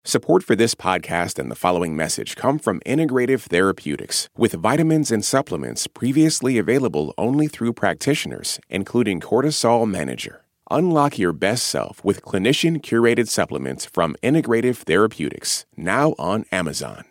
Support 0.03 0.43
for 0.43 0.55
this 0.55 0.75
podcast 0.75 1.39
and 1.39 1.49
the 1.49 1.55
following 1.55 1.95
message 1.95 2.35
come 2.35 2.59
from 2.59 2.81
Integrative 2.81 3.41
Therapeutics, 3.41 4.29
with 4.37 4.53
vitamins 4.53 5.09
and 5.09 5.25
supplements 5.25 5.87
previously 5.87 6.59
available 6.59 7.15
only 7.17 7.47
through 7.47 7.73
practitioners, 7.73 8.59
including 8.69 9.19
Cortisol 9.19 9.89
Manager. 9.89 10.45
Unlock 10.69 11.17
your 11.17 11.33
best 11.33 11.65
self 11.65 12.03
with 12.05 12.21
clinician 12.21 12.79
curated 12.79 13.27
supplements 13.27 13.85
from 13.85 14.15
Integrative 14.21 14.77
Therapeutics, 14.77 15.65
now 15.75 16.13
on 16.19 16.45
Amazon. 16.51 17.05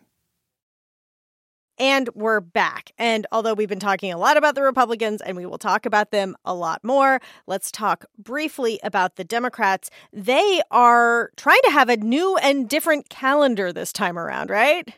And 1.78 2.08
we're 2.14 2.40
back. 2.40 2.92
And 2.98 3.26
although 3.32 3.54
we've 3.54 3.68
been 3.68 3.80
talking 3.80 4.12
a 4.12 4.18
lot 4.18 4.36
about 4.36 4.54
the 4.54 4.62
Republicans 4.62 5.20
and 5.20 5.36
we 5.36 5.44
will 5.44 5.58
talk 5.58 5.86
about 5.86 6.10
them 6.12 6.36
a 6.44 6.54
lot 6.54 6.84
more, 6.84 7.20
let's 7.46 7.72
talk 7.72 8.04
briefly 8.16 8.78
about 8.82 9.16
the 9.16 9.24
Democrats. 9.24 9.90
They 10.12 10.62
are 10.70 11.30
trying 11.36 11.60
to 11.64 11.70
have 11.70 11.88
a 11.88 11.96
new 11.96 12.36
and 12.36 12.68
different 12.68 13.08
calendar 13.08 13.72
this 13.72 13.92
time 13.92 14.18
around, 14.18 14.50
right? 14.50 14.88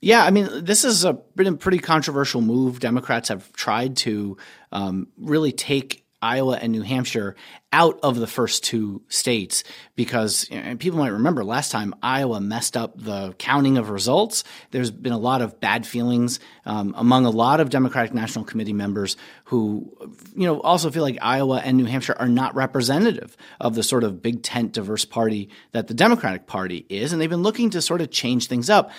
Yeah, 0.00 0.24
I 0.24 0.30
mean, 0.30 0.64
this 0.64 0.82
has 0.82 1.06
been 1.34 1.46
a 1.46 1.56
pretty 1.56 1.78
controversial 1.78 2.42
move. 2.42 2.80
Democrats 2.80 3.28
have 3.28 3.50
tried 3.54 3.96
to 3.98 4.36
um, 4.70 5.08
really 5.16 5.52
take 5.52 6.03
Iowa 6.24 6.58
and 6.60 6.72
New 6.72 6.80
Hampshire 6.80 7.36
out 7.70 8.00
of 8.02 8.16
the 8.16 8.26
first 8.26 8.64
two 8.64 9.02
states 9.08 9.62
because 9.94 10.48
know, 10.50 10.74
people 10.76 10.98
might 10.98 11.12
remember 11.12 11.44
last 11.44 11.70
time 11.70 11.94
Iowa 12.02 12.40
messed 12.40 12.78
up 12.78 12.94
the 12.96 13.34
counting 13.36 13.76
of 13.76 13.90
results. 13.90 14.42
There's 14.70 14.90
been 14.90 15.12
a 15.12 15.18
lot 15.18 15.42
of 15.42 15.60
bad 15.60 15.86
feelings 15.86 16.40
um, 16.64 16.94
among 16.96 17.26
a 17.26 17.30
lot 17.30 17.60
of 17.60 17.68
Democratic 17.68 18.14
National 18.14 18.44
Committee 18.46 18.72
members 18.72 19.18
who, 19.44 19.92
you 20.34 20.46
know, 20.46 20.60
also 20.62 20.90
feel 20.90 21.02
like 21.02 21.18
Iowa 21.20 21.60
and 21.62 21.76
New 21.76 21.84
Hampshire 21.84 22.16
are 22.18 22.28
not 22.28 22.54
representative 22.54 23.36
of 23.60 23.74
the 23.74 23.82
sort 23.82 24.02
of 24.02 24.22
big 24.22 24.42
tent 24.42 24.72
diverse 24.72 25.04
party 25.04 25.50
that 25.72 25.88
the 25.88 25.94
Democratic 25.94 26.46
Party 26.46 26.86
is, 26.88 27.12
and 27.12 27.20
they've 27.20 27.28
been 27.28 27.42
looking 27.42 27.68
to 27.70 27.82
sort 27.82 28.00
of 28.00 28.10
change 28.10 28.46
things 28.46 28.70
up. 28.70 28.90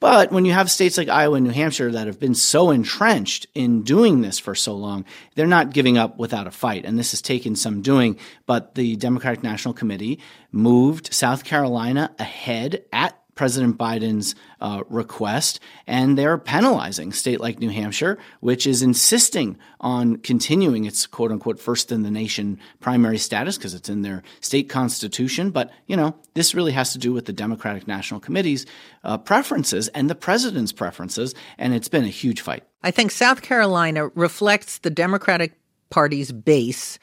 But 0.00 0.32
when 0.32 0.44
you 0.44 0.52
have 0.52 0.70
states 0.70 0.98
like 0.98 1.08
Iowa 1.08 1.36
and 1.36 1.46
New 1.46 1.52
Hampshire 1.52 1.90
that 1.92 2.06
have 2.06 2.20
been 2.20 2.34
so 2.34 2.70
entrenched 2.70 3.46
in 3.54 3.82
doing 3.82 4.20
this 4.20 4.38
for 4.38 4.54
so 4.54 4.74
long, 4.74 5.04
they're 5.34 5.46
not 5.46 5.72
giving 5.72 5.96
up 5.96 6.18
without 6.18 6.46
a 6.46 6.50
fight. 6.50 6.84
And 6.84 6.98
this 6.98 7.12
has 7.12 7.22
taken 7.22 7.56
some 7.56 7.80
doing. 7.80 8.18
But 8.46 8.74
the 8.74 8.96
Democratic 8.96 9.42
National 9.42 9.74
Committee 9.74 10.20
moved 10.52 11.12
South 11.12 11.44
Carolina 11.44 12.14
ahead 12.18 12.84
at 12.92 13.18
President 13.34 13.76
Biden's 13.76 14.34
uh, 14.60 14.82
request, 14.88 15.60
and 15.86 16.16
they're 16.16 16.38
penalizing 16.38 17.12
state 17.12 17.40
like 17.40 17.58
New 17.58 17.70
Hampshire, 17.70 18.18
which 18.40 18.66
is 18.66 18.82
insisting 18.82 19.58
on 19.80 20.16
continuing 20.16 20.84
its 20.84 21.06
quote 21.06 21.32
unquote 21.32 21.58
first 21.60 21.92
in 21.92 22.02
the 22.02 22.10
nation 22.10 22.58
primary 22.80 23.18
status 23.18 23.56
because 23.56 23.74
it's 23.74 23.88
in 23.88 24.02
their 24.02 24.22
state 24.40 24.68
constitution. 24.68 25.50
But, 25.50 25.70
you 25.86 25.96
know, 25.96 26.14
this 26.34 26.54
really 26.54 26.72
has 26.72 26.92
to 26.92 26.98
do 26.98 27.12
with 27.12 27.26
the 27.26 27.32
Democratic 27.32 27.86
National 27.86 28.20
Committee's 28.20 28.66
uh, 29.02 29.18
preferences 29.18 29.88
and 29.88 30.08
the 30.08 30.14
president's 30.14 30.72
preferences, 30.72 31.34
and 31.58 31.74
it's 31.74 31.88
been 31.88 32.04
a 32.04 32.08
huge 32.08 32.40
fight. 32.40 32.64
I 32.82 32.90
think 32.90 33.10
South 33.10 33.42
Carolina 33.42 34.08
reflects 34.08 34.78
the 34.78 34.90
Democratic 34.90 35.52
Party's 35.90 36.32
base 36.32 36.98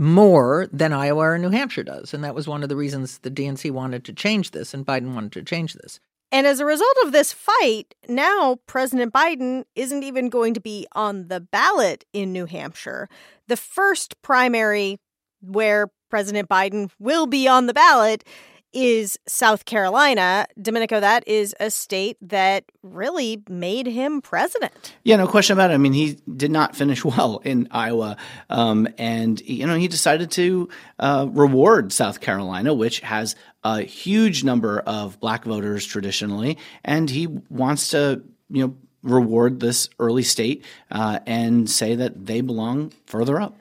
more 0.00 0.66
than 0.72 0.94
Iowa 0.94 1.32
or 1.32 1.38
New 1.38 1.50
Hampshire 1.50 1.82
does. 1.82 2.14
And 2.14 2.24
that 2.24 2.34
was 2.34 2.48
one 2.48 2.62
of 2.62 2.70
the 2.70 2.76
reasons 2.76 3.18
the 3.18 3.30
DNC 3.30 3.70
wanted 3.70 4.02
to 4.06 4.14
change 4.14 4.52
this 4.52 4.72
and 4.72 4.86
Biden 4.86 5.14
wanted 5.14 5.32
to 5.32 5.42
change 5.42 5.74
this. 5.74 6.00
And 6.32 6.46
as 6.46 6.58
a 6.58 6.64
result 6.64 6.96
of 7.04 7.12
this 7.12 7.34
fight, 7.34 7.94
now 8.08 8.56
President 8.66 9.12
Biden 9.12 9.64
isn't 9.74 10.02
even 10.02 10.30
going 10.30 10.54
to 10.54 10.60
be 10.60 10.86
on 10.92 11.28
the 11.28 11.38
ballot 11.38 12.06
in 12.14 12.32
New 12.32 12.46
Hampshire. 12.46 13.08
The 13.46 13.58
first 13.58 14.14
primary 14.22 14.98
where 15.42 15.88
President 16.08 16.48
Biden 16.48 16.90
will 16.98 17.26
be 17.26 17.46
on 17.46 17.66
the 17.66 17.74
ballot 17.74 18.24
is 18.72 19.18
South 19.26 19.64
Carolina. 19.64 20.46
Domenico, 20.60 21.00
that 21.00 21.26
is 21.26 21.54
a 21.60 21.70
state 21.70 22.16
that 22.20 22.64
really 22.82 23.42
made 23.48 23.86
him 23.86 24.20
president. 24.20 24.94
Yeah, 25.04 25.16
no 25.16 25.26
question 25.26 25.54
about 25.54 25.70
it. 25.70 25.74
I 25.74 25.78
mean, 25.78 25.92
he 25.92 26.18
did 26.36 26.50
not 26.50 26.76
finish 26.76 27.04
well 27.04 27.40
in 27.44 27.68
Iowa. 27.70 28.16
Um, 28.48 28.88
and, 28.98 29.40
you 29.40 29.66
know, 29.66 29.76
he 29.76 29.88
decided 29.88 30.30
to 30.32 30.68
uh, 30.98 31.26
reward 31.30 31.92
South 31.92 32.20
Carolina, 32.20 32.74
which 32.74 33.00
has 33.00 33.36
a 33.64 33.82
huge 33.82 34.44
number 34.44 34.80
of 34.80 35.20
black 35.20 35.44
voters 35.44 35.84
traditionally. 35.84 36.58
And 36.84 37.10
he 37.10 37.26
wants 37.48 37.90
to, 37.90 38.22
you 38.48 38.66
know, 38.66 38.76
reward 39.02 39.60
this 39.60 39.88
early 39.98 40.22
state 40.22 40.64
uh, 40.90 41.20
and 41.26 41.68
say 41.68 41.94
that 41.94 42.26
they 42.26 42.40
belong 42.40 42.92
further 43.06 43.40
up. 43.40 43.56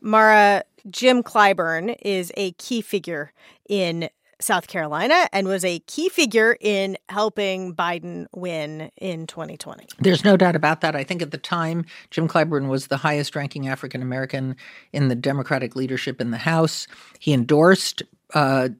Mara, 0.00 0.64
Jim 0.90 1.22
Clyburn 1.22 1.96
is 2.02 2.32
a 2.36 2.52
key 2.52 2.80
figure 2.80 3.32
in 3.68 4.08
South 4.42 4.66
Carolina 4.66 5.28
and 5.32 5.46
was 5.46 5.64
a 5.64 5.78
key 5.80 6.08
figure 6.08 6.56
in 6.60 6.96
helping 7.08 7.74
Biden 7.74 8.26
win 8.34 8.90
in 8.96 9.26
2020. 9.26 9.86
There's 9.98 10.24
no 10.24 10.36
doubt 10.36 10.56
about 10.56 10.80
that. 10.80 10.96
I 10.96 11.04
think 11.04 11.22
at 11.22 11.30
the 11.30 11.38
time, 11.38 11.84
Jim 12.10 12.28
Clyburn 12.28 12.68
was 12.68 12.88
the 12.88 12.96
highest 12.96 13.36
ranking 13.36 13.68
African 13.68 14.02
American 14.02 14.56
in 14.92 15.08
the 15.08 15.14
Democratic 15.14 15.76
leadership 15.76 16.20
in 16.20 16.30
the 16.30 16.38
House. 16.38 16.86
He 17.18 17.32
endorsed 17.32 18.02
uh, 18.34 18.70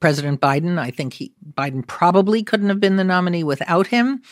President 0.00 0.40
Biden. 0.40 0.78
I 0.78 0.90
think 0.90 1.14
he, 1.14 1.32
Biden 1.54 1.86
probably 1.86 2.42
couldn't 2.42 2.68
have 2.68 2.80
been 2.80 2.96
the 2.96 3.04
nominee 3.04 3.44
without 3.44 3.86
him. 3.86 4.22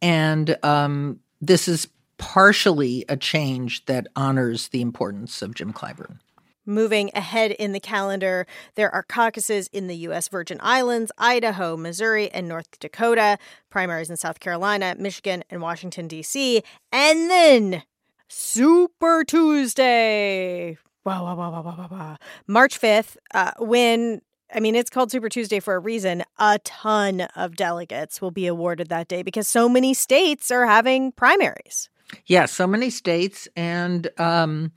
And 0.00 0.56
um, 0.62 1.20
this 1.40 1.68
is 1.68 1.88
partially 2.18 3.04
a 3.08 3.16
change 3.16 3.84
that 3.86 4.06
honors 4.16 4.68
the 4.68 4.80
importance 4.80 5.42
of 5.42 5.54
Jim 5.54 5.72
Clyburn. 5.72 6.18
Moving 6.66 7.10
ahead 7.14 7.52
in 7.52 7.70
the 7.70 7.78
calendar, 7.78 8.44
there 8.74 8.92
are 8.92 9.04
caucuses 9.04 9.68
in 9.68 9.86
the 9.86 9.96
U.S. 9.98 10.26
Virgin 10.26 10.58
Islands, 10.60 11.12
Idaho, 11.16 11.76
Missouri, 11.76 12.28
and 12.32 12.48
North 12.48 12.80
Dakota, 12.80 13.38
primaries 13.70 14.10
in 14.10 14.16
South 14.16 14.40
Carolina, 14.40 14.96
Michigan, 14.98 15.44
and 15.48 15.62
Washington, 15.62 16.08
D.C., 16.08 16.62
and 16.90 17.30
then 17.30 17.84
Super 18.28 19.22
Tuesday. 19.22 20.76
Wow, 21.04 21.24
wow, 21.24 21.36
wow, 21.36 21.62
wow, 21.62 21.62
wow, 21.62 21.88
wow. 21.88 22.16
March 22.48 22.80
5th, 22.80 23.16
uh, 23.32 23.52
when 23.60 24.20
I 24.54 24.60
mean, 24.60 24.74
it's 24.74 24.90
called 24.90 25.10
Super 25.10 25.28
Tuesday 25.28 25.60
for 25.60 25.74
a 25.74 25.78
reason. 25.78 26.24
A 26.38 26.58
ton 26.60 27.22
of 27.36 27.56
delegates 27.56 28.20
will 28.20 28.30
be 28.30 28.46
awarded 28.46 28.88
that 28.88 29.08
day 29.08 29.22
because 29.22 29.48
so 29.48 29.68
many 29.68 29.94
states 29.94 30.50
are 30.50 30.66
having 30.66 31.12
primaries. 31.12 31.88
Yeah, 32.26 32.46
so 32.46 32.66
many 32.66 32.90
states. 32.90 33.48
And, 33.56 34.08
um, 34.18 34.72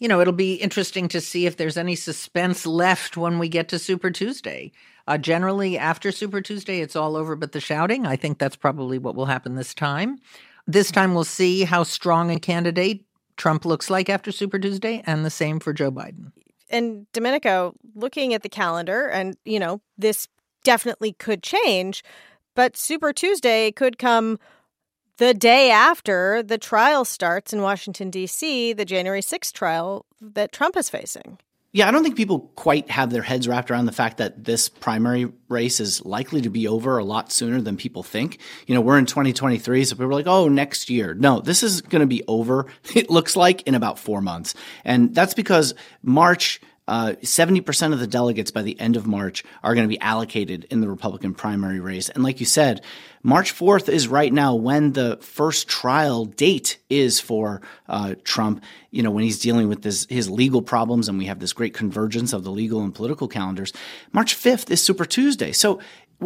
you 0.00 0.08
know, 0.08 0.20
it'll 0.20 0.32
be 0.32 0.54
interesting 0.54 1.06
to 1.08 1.20
see 1.20 1.46
if 1.46 1.56
there's 1.56 1.76
any 1.76 1.94
suspense 1.94 2.66
left 2.66 3.16
when 3.16 3.38
we 3.38 3.48
get 3.48 3.68
to 3.68 3.78
Super 3.78 4.10
Tuesday. 4.10 4.72
Uh, 5.06 5.18
generally, 5.18 5.78
after 5.78 6.10
Super 6.10 6.40
Tuesday, 6.40 6.80
it's 6.80 6.96
all 6.96 7.16
over 7.16 7.36
but 7.36 7.52
the 7.52 7.60
shouting. 7.60 8.06
I 8.06 8.16
think 8.16 8.38
that's 8.38 8.56
probably 8.56 8.98
what 8.98 9.14
will 9.14 9.26
happen 9.26 9.54
this 9.54 9.74
time. 9.74 10.18
This 10.66 10.90
time, 10.90 11.14
we'll 11.14 11.24
see 11.24 11.64
how 11.64 11.82
strong 11.82 12.30
a 12.30 12.40
candidate 12.40 13.04
Trump 13.36 13.64
looks 13.64 13.90
like 13.90 14.08
after 14.08 14.32
Super 14.32 14.58
Tuesday, 14.58 15.02
and 15.06 15.24
the 15.24 15.30
same 15.30 15.60
for 15.60 15.72
Joe 15.72 15.90
Biden. 15.90 16.32
And 16.70 17.06
Domenico, 17.12 17.74
looking 17.94 18.32
at 18.34 18.42
the 18.42 18.48
calendar, 18.48 19.08
and, 19.08 19.36
you 19.44 19.58
know, 19.58 19.80
this 19.98 20.28
definitely 20.62 21.12
could 21.12 21.42
change, 21.42 22.04
but 22.54 22.76
Super 22.76 23.12
Tuesday 23.12 23.72
could 23.72 23.98
come 23.98 24.38
the 25.20 25.34
day 25.34 25.70
after 25.70 26.42
the 26.42 26.56
trial 26.56 27.04
starts 27.04 27.52
in 27.52 27.60
Washington, 27.60 28.08
D.C., 28.08 28.72
the 28.72 28.86
January 28.86 29.20
6th 29.20 29.52
trial 29.52 30.06
that 30.18 30.50
Trump 30.50 30.78
is 30.78 30.88
facing. 30.88 31.36
Yeah, 31.72 31.86
I 31.86 31.90
don't 31.90 32.02
think 32.02 32.16
people 32.16 32.50
quite 32.56 32.90
have 32.90 33.10
their 33.10 33.20
heads 33.22 33.46
wrapped 33.46 33.70
around 33.70 33.84
the 33.84 33.92
fact 33.92 34.16
that 34.16 34.44
this 34.44 34.70
primary 34.70 35.30
race 35.50 35.78
is 35.78 36.02
likely 36.06 36.40
to 36.40 36.48
be 36.48 36.66
over 36.66 36.96
a 36.96 37.04
lot 37.04 37.30
sooner 37.30 37.60
than 37.60 37.76
people 37.76 38.02
think. 38.02 38.40
You 38.66 38.74
know, 38.74 38.80
we're 38.80 38.98
in 38.98 39.04
2023, 39.04 39.84
so 39.84 39.94
people 39.94 40.06
are 40.06 40.14
like, 40.14 40.26
oh, 40.26 40.48
next 40.48 40.88
year. 40.88 41.12
No, 41.12 41.40
this 41.40 41.62
is 41.62 41.82
going 41.82 42.00
to 42.00 42.06
be 42.06 42.24
over, 42.26 42.64
it 42.94 43.10
looks 43.10 43.36
like, 43.36 43.60
in 43.68 43.74
about 43.74 43.98
four 43.98 44.22
months. 44.22 44.54
And 44.86 45.14
that's 45.14 45.34
because 45.34 45.74
March 46.02 46.62
uh, 46.90 47.12
70% 47.22 47.92
of 47.92 48.00
the 48.00 48.06
delegates 48.08 48.50
by 48.50 48.62
the 48.62 48.78
end 48.80 48.96
of 48.96 49.06
March 49.06 49.44
are 49.62 49.76
going 49.76 49.84
to 49.84 49.88
be 49.88 50.00
allocated 50.00 50.66
in 50.70 50.80
the 50.80 50.88
Republican 50.88 51.34
primary 51.34 51.78
race. 51.78 52.08
And 52.08 52.24
like 52.24 52.40
you 52.40 52.46
said, 52.46 52.82
March 53.22 53.54
4th 53.54 53.88
is 53.88 54.08
right 54.08 54.32
now 54.32 54.56
when 54.56 54.90
the 54.90 55.16
first 55.18 55.68
trial 55.68 56.24
date 56.24 56.78
is 56.88 57.20
for 57.20 57.62
uh, 57.88 58.16
Trump, 58.24 58.64
you 58.90 59.04
know, 59.04 59.12
when 59.12 59.22
he's 59.22 59.38
dealing 59.38 59.68
with 59.68 59.82
this, 59.82 60.04
his 60.10 60.28
legal 60.28 60.62
problems 60.62 61.08
and 61.08 61.16
we 61.16 61.26
have 61.26 61.38
this 61.38 61.52
great 61.52 61.74
convergence 61.74 62.32
of 62.32 62.42
the 62.42 62.50
legal 62.50 62.82
and 62.82 62.92
political 62.92 63.28
calendars. 63.28 63.72
March 64.12 64.34
5th 64.34 64.68
is 64.68 64.82
Super 64.82 65.04
Tuesday. 65.04 65.52
So 65.52 65.78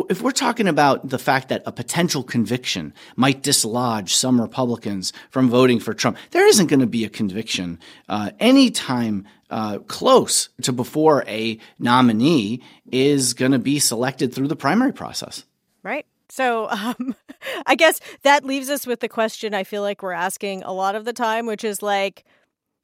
if 0.08 0.22
we're 0.22 0.32
talking 0.32 0.66
about 0.66 1.10
the 1.10 1.18
fact 1.18 1.50
that 1.50 1.62
a 1.66 1.72
potential 1.72 2.22
conviction 2.22 2.94
might 3.16 3.42
dislodge 3.42 4.14
some 4.14 4.40
Republicans 4.40 5.12
from 5.28 5.50
voting 5.50 5.78
for 5.78 5.92
Trump, 5.92 6.16
there 6.30 6.48
isn't 6.48 6.68
going 6.68 6.80
to 6.80 6.86
be 6.86 7.04
a 7.04 7.10
conviction 7.10 7.78
uh, 8.08 8.30
anytime 8.40 9.26
uh, 9.54 9.78
close 9.86 10.48
to 10.62 10.72
before 10.72 11.22
a 11.28 11.56
nominee 11.78 12.60
is 12.90 13.34
going 13.34 13.52
to 13.52 13.58
be 13.60 13.78
selected 13.78 14.34
through 14.34 14.48
the 14.48 14.56
primary 14.56 14.92
process. 14.92 15.44
Right. 15.84 16.04
So 16.28 16.68
um, 16.68 17.14
I 17.66 17.76
guess 17.76 18.00
that 18.24 18.44
leaves 18.44 18.68
us 18.68 18.84
with 18.84 18.98
the 18.98 19.08
question 19.08 19.54
I 19.54 19.62
feel 19.62 19.82
like 19.82 20.02
we're 20.02 20.10
asking 20.10 20.64
a 20.64 20.72
lot 20.72 20.96
of 20.96 21.04
the 21.04 21.12
time, 21.12 21.46
which 21.46 21.62
is 21.62 21.82
like, 21.82 22.24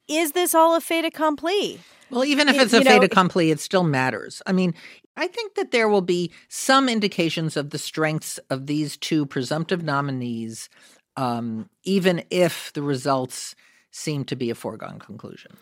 is 0.07 0.31
this 0.31 0.55
all 0.55 0.73
a 0.77 0.79
fait 0.79 1.03
accompli? 1.03 1.81
Well, 2.09 2.23
even 2.23 2.47
if 2.47 2.57
it's 2.57 2.73
a 2.73 2.81
fait 2.81 3.03
accompli, 3.03 3.51
it 3.51 3.59
still 3.59 3.83
matters. 3.83 4.41
I 4.45 4.53
mean, 4.53 4.73
I 5.17 5.27
think 5.27 5.55
that 5.55 5.71
there 5.71 5.89
will 5.89 6.01
be 6.01 6.31
some 6.47 6.87
indications 6.87 7.57
of 7.57 7.71
the 7.71 7.77
strengths 7.79 8.37
of 8.49 8.67
these 8.67 8.95
two 8.95 9.25
presumptive 9.25 9.83
nominees, 9.83 10.69
um, 11.17 11.69
even 11.83 12.23
if 12.29 12.71
the 12.71 12.81
results 12.81 13.55
seem 13.91 14.23
to 14.23 14.37
be 14.37 14.49
a 14.49 14.55
foregone 14.55 14.99
conclusion. 14.99 15.57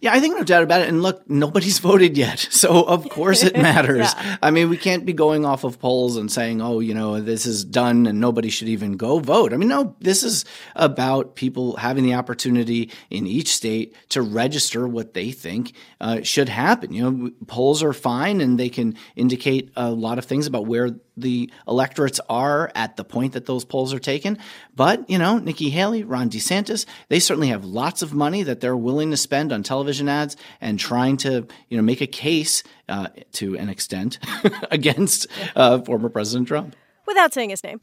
Yeah, 0.00 0.12
I 0.12 0.20
think 0.20 0.36
no 0.36 0.44
doubt 0.44 0.62
about 0.62 0.82
it. 0.82 0.88
And 0.88 1.02
look, 1.02 1.28
nobody's 1.28 1.78
voted 1.80 2.16
yet. 2.16 2.38
So 2.50 2.82
of 2.82 3.08
course 3.08 3.42
it 3.42 3.56
matters. 3.70 4.12
yeah. 4.16 4.36
I 4.42 4.50
mean, 4.50 4.68
we 4.68 4.76
can't 4.76 5.04
be 5.04 5.12
going 5.12 5.44
off 5.44 5.64
of 5.64 5.78
polls 5.78 6.16
and 6.16 6.30
saying, 6.30 6.60
oh, 6.60 6.80
you 6.80 6.94
know, 6.94 7.20
this 7.20 7.46
is 7.46 7.64
done 7.64 8.06
and 8.06 8.20
nobody 8.20 8.50
should 8.50 8.68
even 8.68 8.92
go 8.96 9.18
vote. 9.18 9.52
I 9.52 9.56
mean, 9.56 9.68
no, 9.68 9.96
this 10.00 10.22
is 10.22 10.44
about 10.74 11.36
people 11.36 11.76
having 11.76 12.04
the 12.04 12.14
opportunity 12.14 12.90
in 13.10 13.26
each 13.26 13.48
state 13.54 13.94
to 14.10 14.22
register 14.22 14.86
what 14.86 15.14
they 15.14 15.30
think 15.30 15.74
uh, 16.00 16.22
should 16.22 16.48
happen. 16.48 16.92
You 16.92 17.10
know, 17.10 17.30
polls 17.46 17.82
are 17.82 17.92
fine 17.92 18.40
and 18.40 18.58
they 18.58 18.68
can 18.68 18.96
indicate 19.16 19.70
a 19.76 19.90
lot 19.90 20.18
of 20.18 20.24
things 20.24 20.46
about 20.46 20.66
where 20.66 20.90
the 21.16 21.50
electorates 21.66 22.20
are 22.28 22.70
at 22.74 22.96
the 22.96 23.04
point 23.04 23.32
that 23.34 23.46
those 23.46 23.64
polls 23.64 23.92
are 23.92 23.98
taken. 23.98 24.38
But, 24.74 25.08
you 25.08 25.18
know, 25.18 25.38
Nikki 25.38 25.70
Haley, 25.70 26.04
Ron 26.04 26.30
DeSantis, 26.30 26.86
they 27.08 27.20
certainly 27.20 27.48
have 27.48 27.64
lots 27.64 28.02
of 28.02 28.12
money 28.12 28.42
that 28.42 28.60
they're 28.60 28.76
willing 28.76 29.10
to 29.10 29.16
spend 29.16 29.52
on 29.52 29.62
television 29.62 30.08
ads 30.08 30.36
and 30.60 30.78
trying 30.78 31.16
to, 31.18 31.46
you 31.68 31.76
know, 31.76 31.82
make 31.82 32.00
a 32.00 32.06
case 32.06 32.62
uh, 32.88 33.08
to 33.32 33.56
an 33.56 33.68
extent 33.68 34.18
against 34.70 35.26
uh, 35.56 35.80
former 35.80 36.08
President 36.08 36.48
Trump. 36.48 36.76
Without 37.06 37.34
saying 37.34 37.50
his 37.50 37.62
name. 37.62 37.80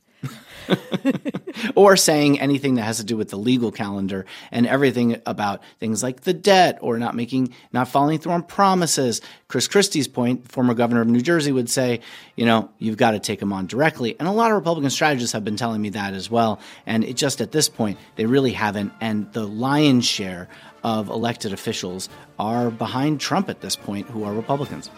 or 1.75 1.97
saying 1.97 2.39
anything 2.39 2.75
that 2.75 2.83
has 2.83 2.97
to 2.97 3.03
do 3.03 3.17
with 3.17 3.29
the 3.29 3.37
legal 3.37 3.71
calendar 3.71 4.25
and 4.51 4.67
everything 4.67 5.21
about 5.25 5.61
things 5.79 6.03
like 6.03 6.21
the 6.21 6.33
debt 6.33 6.77
or 6.81 6.97
not 6.97 7.15
making, 7.15 7.53
not 7.73 7.87
following 7.87 8.19
through 8.19 8.33
on 8.33 8.43
promises. 8.43 9.21
Chris 9.47 9.67
Christie's 9.67 10.07
point, 10.07 10.49
former 10.51 10.73
governor 10.73 11.01
of 11.01 11.07
New 11.07 11.21
Jersey, 11.21 11.51
would 11.51 11.69
say, 11.69 12.01
you 12.35 12.45
know, 12.45 12.69
you've 12.79 12.97
got 12.97 13.11
to 13.11 13.19
take 13.19 13.39
them 13.39 13.53
on 13.53 13.67
directly. 13.67 14.15
And 14.19 14.27
a 14.27 14.31
lot 14.31 14.51
of 14.51 14.55
Republican 14.55 14.89
strategists 14.89 15.33
have 15.33 15.43
been 15.43 15.57
telling 15.57 15.81
me 15.81 15.89
that 15.89 16.13
as 16.13 16.29
well. 16.29 16.59
And 16.85 17.03
it 17.03 17.15
just 17.15 17.41
at 17.41 17.51
this 17.51 17.69
point, 17.69 17.97
they 18.15 18.25
really 18.25 18.53
haven't. 18.53 18.93
And 19.01 19.31
the 19.33 19.45
lion's 19.45 20.05
share 20.05 20.47
of 20.83 21.09
elected 21.09 21.53
officials 21.53 22.09
are 22.39 22.71
behind 22.71 23.19
Trump 23.19 23.49
at 23.49 23.61
this 23.61 23.75
point, 23.75 24.07
who 24.07 24.23
are 24.23 24.33
Republicans. 24.33 24.89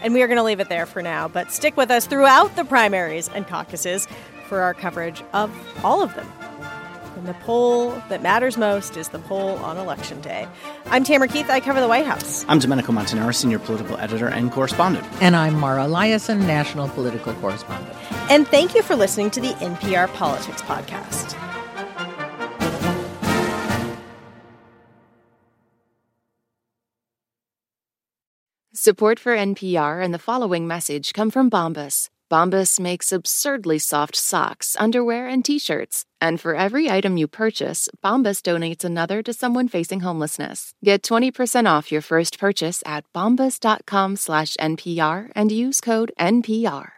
And 0.00 0.14
we 0.14 0.22
are 0.22 0.28
going 0.28 0.36
to 0.36 0.44
leave 0.44 0.60
it 0.60 0.68
there 0.68 0.86
for 0.86 1.02
now, 1.02 1.26
but 1.26 1.50
stick 1.50 1.76
with 1.76 1.90
us 1.90 2.06
throughout 2.06 2.54
the 2.54 2.64
primaries 2.64 3.28
and 3.28 3.46
caucuses 3.46 4.06
for 4.48 4.62
our 4.62 4.74
coverage 4.74 5.22
of 5.32 5.50
all 5.84 6.02
of 6.02 6.14
them. 6.14 6.26
And 7.16 7.26
the 7.26 7.34
poll 7.34 7.90
that 8.08 8.22
matters 8.22 8.56
most 8.56 8.96
is 8.96 9.08
the 9.08 9.18
poll 9.18 9.58
on 9.58 9.76
election 9.76 10.20
day. 10.20 10.46
I'm 10.86 11.02
Tamara 11.02 11.26
Keith. 11.26 11.50
I 11.50 11.58
cover 11.58 11.80
the 11.80 11.88
White 11.88 12.06
House. 12.06 12.44
I'm 12.48 12.60
Domenico 12.60 12.92
Montanaro, 12.92 13.34
senior 13.34 13.58
political 13.58 13.96
editor 13.96 14.28
and 14.28 14.52
correspondent. 14.52 15.04
And 15.20 15.34
I'm 15.34 15.58
Mara 15.58 15.84
Liasson, 15.86 16.46
national 16.46 16.88
political 16.90 17.34
correspondent. 17.34 17.92
And 18.30 18.46
thank 18.46 18.74
you 18.76 18.82
for 18.82 18.94
listening 18.94 19.30
to 19.32 19.40
the 19.40 19.48
NPR 19.54 20.12
Politics 20.14 20.62
Podcast. 20.62 21.34
Support 28.72 29.18
for 29.18 29.36
NPR 29.36 30.04
and 30.04 30.14
the 30.14 30.20
following 30.20 30.68
message 30.68 31.12
come 31.12 31.32
from 31.32 31.50
Bombas. 31.50 32.10
Bombas 32.30 32.78
makes 32.78 33.12
absurdly 33.12 33.78
soft 33.78 34.16
socks, 34.16 34.76
underwear, 34.78 35.28
and 35.28 35.44
t-shirts. 35.44 36.04
And 36.20 36.40
for 36.40 36.54
every 36.54 36.90
item 36.90 37.16
you 37.16 37.26
purchase, 37.26 37.88
Bombas 38.04 38.42
donates 38.42 38.84
another 38.84 39.22
to 39.22 39.32
someone 39.32 39.68
facing 39.68 40.00
homelessness. 40.00 40.72
Get 40.84 41.02
20% 41.02 41.66
off 41.66 41.90
your 41.90 42.02
first 42.02 42.38
purchase 42.38 42.82
at 42.84 43.10
bombas.com 43.14 44.16
slash 44.16 44.56
NPR 44.60 45.30
and 45.34 45.50
use 45.50 45.80
code 45.80 46.12
NPR. 46.20 46.97